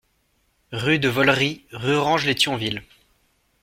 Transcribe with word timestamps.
Rue 0.71 0.97
de 0.97 1.07
Vaulry, 1.09 1.63
Rurange-lès-Thionville 1.73 2.81